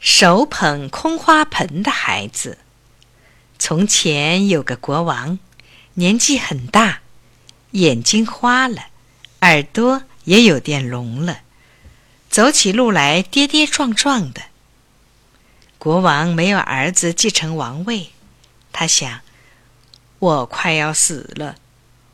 [0.00, 2.58] 手捧空花盆的孩子。
[3.58, 5.38] 从前有个国王，
[5.94, 7.00] 年纪很大，
[7.72, 8.86] 眼睛花了，
[9.40, 11.40] 耳朵也有点聋了，
[12.30, 14.42] 走起路来跌跌撞撞的。
[15.78, 18.10] 国王没有儿子继承王位，
[18.72, 19.20] 他想：
[20.20, 21.56] 我快要死了，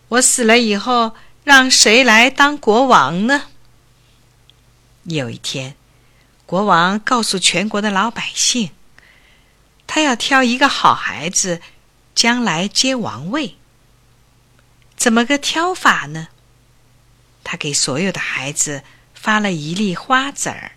[0.08, 1.14] 我死了以后，
[1.44, 3.44] 让谁来当国王呢？
[5.04, 5.76] 有一天。
[6.54, 8.70] 国王告诉全国的老百姓，
[9.88, 11.60] 他要挑一个好孩子，
[12.14, 13.56] 将来接王位。
[14.94, 16.28] 怎么个挑法呢？
[17.42, 20.76] 他给所有的孩子发了一粒花籽儿，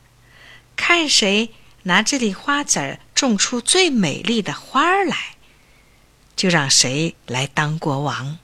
[0.75, 5.35] 看谁拿这粒花籽儿种出最美丽的花儿来，
[6.35, 8.39] 就让谁来当国王。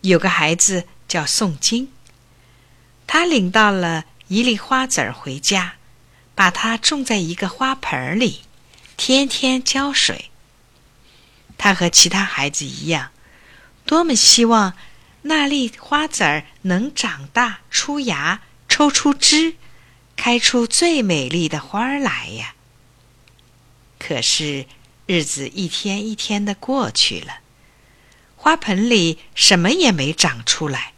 [0.00, 1.92] 有个孩子叫宋金，
[3.06, 4.06] 他领到了。
[4.34, 5.76] 一粒花籽儿回家，
[6.34, 8.40] 把它种在一个花盆里，
[8.96, 10.32] 天天浇水。
[11.56, 13.12] 他和其他孩子一样，
[13.86, 14.74] 多么希望
[15.22, 19.54] 那粒花籽儿能长大、出芽、抽出枝，
[20.16, 22.56] 开出最美丽的花儿来呀！
[24.00, 24.66] 可是
[25.06, 27.38] 日子一天一天的过去了，
[28.34, 30.92] 花盆里什么也没长出来。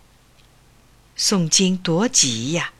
[1.14, 2.72] 宋金多急呀！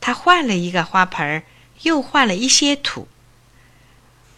[0.00, 1.42] 他换了一个花盆，
[1.82, 3.06] 又换了一些土，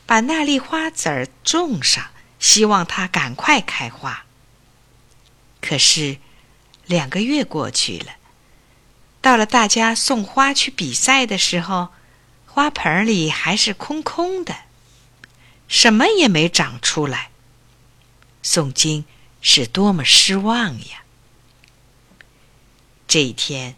[0.07, 4.25] 把那粒花籽儿种上，希望它赶快开花。
[5.61, 6.19] 可是，
[6.87, 8.17] 两个月过去了，
[9.21, 11.91] 到了大家送花去比赛的时候，
[12.47, 14.57] 花盆里还是空空的，
[15.69, 17.31] 什么也没长出来。
[18.43, 19.05] 宋金
[19.41, 21.05] 是多么失望呀！
[23.07, 23.77] 这一天。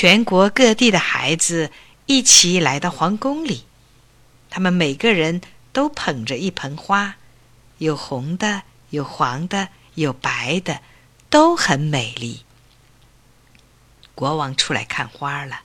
[0.00, 1.70] 全国各地的孩子
[2.06, 3.66] 一起来到皇宫里，
[4.48, 5.42] 他们每个人
[5.74, 7.16] 都捧着一盆花，
[7.76, 10.80] 有红的，有黄的，有白的，
[11.28, 12.46] 都很美丽。
[14.14, 15.60] 国王出来看花了，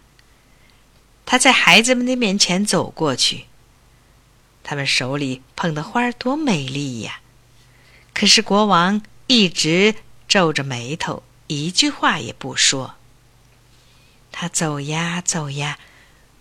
[1.26, 3.46] 他在孩子们的面前走过去，
[4.66, 7.22] 他们手里捧的花多美丽呀！
[8.14, 9.96] 可是国王一直
[10.28, 12.96] 皱着眉头，一句话也不说。
[14.38, 15.80] 他走呀走呀，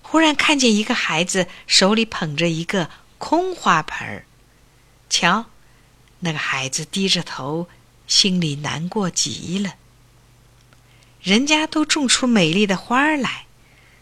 [0.03, 4.27] 忽然看见一个孩子手里捧着一个空花盆儿。
[5.09, 5.47] 瞧，
[6.19, 7.69] 那个孩子低着头，
[8.09, 9.77] 心里难过极了。
[11.23, 13.47] 人家都种出美丽的花儿来，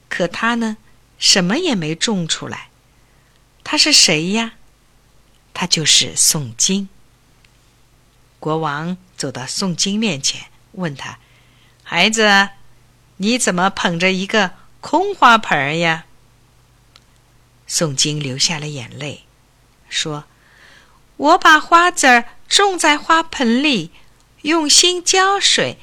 [0.08, 0.78] 可他呢，
[1.18, 2.70] 什么也没种出来。
[3.62, 4.54] 他是谁呀？
[5.52, 6.88] 他就是宋金。
[8.40, 11.18] 国王走到宋金面前，问他
[11.84, 12.48] ：“孩子。”
[13.18, 16.06] 你怎么捧着一个空花盆呀？
[17.66, 19.24] 宋金流下了眼泪，
[19.88, 20.24] 说
[21.16, 23.92] ：“我把花籽儿种在花盆里，
[24.42, 25.78] 用心浇水，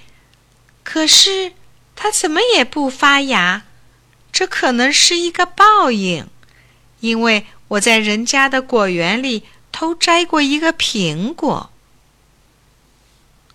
[0.84, 1.53] 可是
[1.95, 3.63] 它怎么也不发芽。
[4.31, 6.28] 这可能是一个报应，
[7.00, 11.72] 因为我在人家的果园里偷摘过一个苹果。”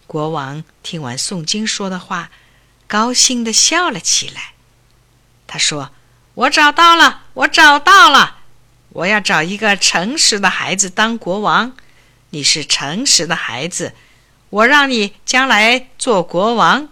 [0.07, 2.31] 国王听完宋金说的话。
[2.87, 4.53] 高兴的笑了起来。
[5.47, 5.91] 他说
[6.35, 8.39] ：“我找到了，我找到了！
[8.91, 11.77] 我要找一个诚实的孩子当国王。
[12.31, 13.95] 你是诚实的孩子，
[14.51, 16.89] 我让你将来做国王。”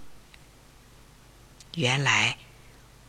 [1.75, 2.37] 原来，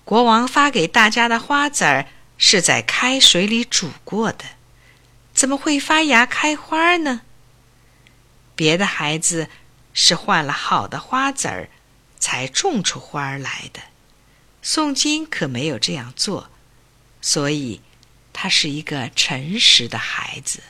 [0.06, 2.08] 国王发给大家的花籽儿
[2.38, 4.46] 是在开水里煮过的，
[5.34, 7.22] 怎么会发芽开花呢？
[8.56, 9.50] 别的孩子
[9.94, 11.70] 是换了好的花籽儿。
[12.34, 13.80] 才种出花儿来的，
[14.64, 16.50] 宋金可没有这样做，
[17.22, 17.80] 所以
[18.34, 20.64] 他是一个诚实的孩子。